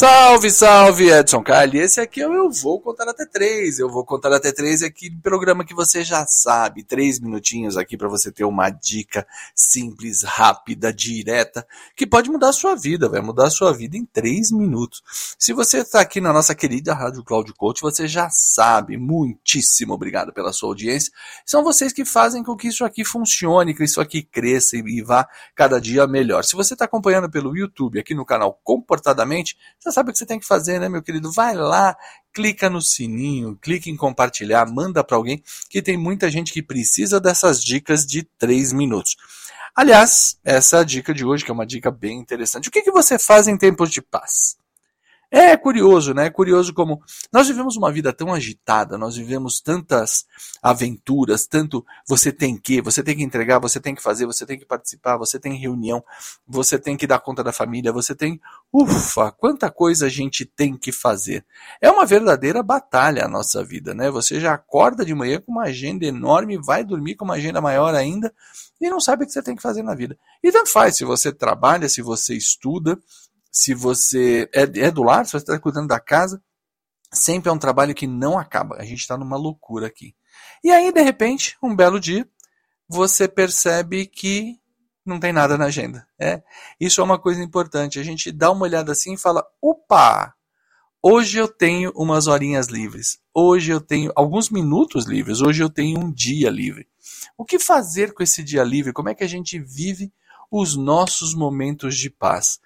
[0.00, 1.78] Salve, salve, Edson Carli.
[1.78, 3.78] Esse aqui Eu Vou Contar Até Três.
[3.78, 6.82] Eu Vou Contar Até Três é aquele programa que você já sabe.
[6.82, 12.52] Três minutinhos aqui para você ter uma dica simples, rápida, direta, que pode mudar a
[12.54, 13.10] sua vida.
[13.10, 15.02] Vai mudar a sua vida em três minutos.
[15.38, 18.96] Se você está aqui na nossa querida Rádio Cloud Coach, você já sabe.
[18.96, 21.12] Muitíssimo obrigado pela sua audiência.
[21.44, 25.28] São vocês que fazem com que isso aqui funcione, que isso aqui cresça e vá
[25.54, 26.42] cada dia melhor.
[26.42, 30.18] Se você está acompanhando pelo YouTube, aqui no canal Comportadamente, já já sabe o que
[30.18, 31.30] você tem que fazer, né, meu querido?
[31.32, 31.96] Vai lá,
[32.32, 37.20] clica no sininho, clica em compartilhar, manda para alguém, que tem muita gente que precisa
[37.20, 39.16] dessas dicas de 3 minutos.
[39.74, 42.68] Aliás, essa é a dica de hoje, que é uma dica bem interessante.
[42.68, 44.56] O que, que você faz em tempos de paz?
[45.32, 46.26] É curioso, né?
[46.26, 47.00] É curioso como
[47.32, 50.24] nós vivemos uma vida tão agitada, nós vivemos tantas
[50.60, 54.58] aventuras, tanto você tem que, você tem que entregar, você tem que fazer, você tem
[54.58, 56.02] que participar, você tem reunião,
[56.44, 58.40] você tem que dar conta da família, você tem,
[58.72, 61.44] ufa, quanta coisa a gente tem que fazer.
[61.80, 64.10] É uma verdadeira batalha a nossa vida, né?
[64.10, 67.94] Você já acorda de manhã com uma agenda enorme, vai dormir com uma agenda maior
[67.94, 68.34] ainda
[68.80, 70.18] e não sabe o que você tem que fazer na vida.
[70.42, 72.98] E tanto faz se você trabalha, se você estuda,
[73.50, 76.42] se você é, é do lar, se você está cuidando da casa,
[77.12, 78.76] sempre é um trabalho que não acaba.
[78.76, 80.14] A gente está numa loucura aqui.
[80.62, 82.28] E aí, de repente, um belo dia,
[82.88, 84.58] você percebe que
[85.04, 86.06] não tem nada na agenda.
[86.18, 86.42] É,
[86.78, 87.98] isso é uma coisa importante.
[87.98, 90.34] A gente dá uma olhada assim e fala: opa,
[91.02, 93.18] hoje eu tenho umas horinhas livres.
[93.34, 95.40] Hoje eu tenho alguns minutos livres.
[95.40, 96.86] Hoje eu tenho um dia livre.
[97.36, 98.92] O que fazer com esse dia livre?
[98.92, 100.12] Como é que a gente vive
[100.50, 102.60] os nossos momentos de paz?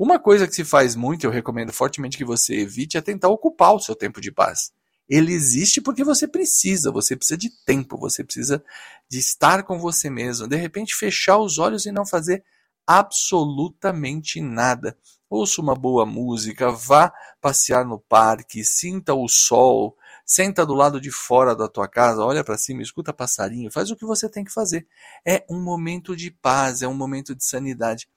[0.00, 3.74] Uma coisa que se faz muito, eu recomendo fortemente que você evite, é tentar ocupar
[3.74, 4.72] o seu tempo de paz.
[5.06, 8.64] Ele existe porque você precisa, você precisa de tempo, você precisa
[9.10, 10.48] de estar com você mesmo.
[10.48, 12.42] De repente, fechar os olhos e não fazer
[12.86, 14.96] absolutamente nada.
[15.28, 21.10] Ouça uma boa música, vá passear no parque, sinta o sol, senta do lado de
[21.10, 24.50] fora da tua casa, olha para cima, escuta passarinho, faz o que você tem que
[24.50, 24.86] fazer.
[25.26, 28.08] É um momento de paz, é um momento de sanidade.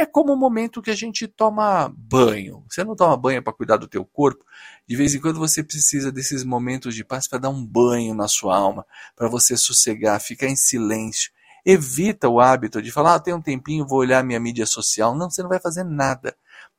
[0.00, 2.64] É como o momento que a gente toma banho.
[2.70, 4.42] Você não toma banho para cuidar do teu corpo?
[4.88, 8.26] De vez em quando você precisa desses momentos de paz para dar um banho na
[8.26, 11.30] sua alma, para você sossegar, ficar em silêncio.
[11.66, 15.14] Evita o hábito de falar, ah, tem um tempinho, vou olhar minha mídia social.
[15.14, 16.34] Não, você não vai fazer nada.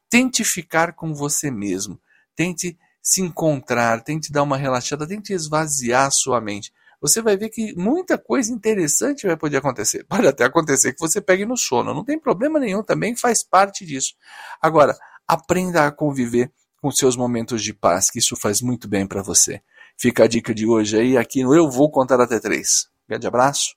[0.10, 2.02] Tente ficar com você mesmo.
[2.36, 7.50] Tente se encontrar, tente dar uma relaxada, tente esvaziar a sua mente você vai ver
[7.50, 10.06] que muita coisa interessante vai poder acontecer.
[10.08, 13.86] Pode até acontecer que você pegue no sono, não tem problema nenhum, também faz parte
[13.86, 14.14] disso.
[14.62, 14.96] Agora,
[15.28, 19.62] aprenda a conviver com seus momentos de paz, que isso faz muito bem para você.
[19.98, 22.88] Fica a dica de hoje aí, aqui no Eu Vou Contar Até Três.
[23.08, 23.76] Grande abraço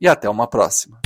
[0.00, 1.00] e até uma próxima.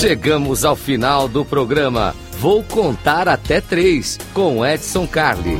[0.00, 2.14] Chegamos ao final do programa.
[2.38, 5.58] Vou contar até três com Edson Carli.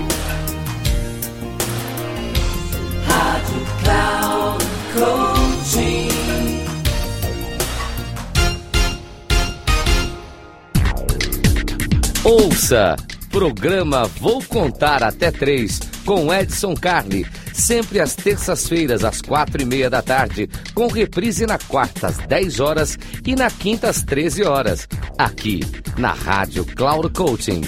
[12.22, 12.96] Ouça!
[13.30, 17.26] Programa Vou Contar Até Três com Edson Carli
[17.56, 22.60] sempre às terças-feiras, às quatro e meia da tarde, com reprise na quarta às 10
[22.60, 24.86] horas e na quinta às 13 horas,
[25.18, 25.60] aqui
[25.96, 27.62] na Rádio Cloud Coaching.